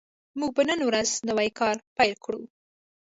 [0.39, 2.41] موږ به نن ورځ نوی کار پیل کړو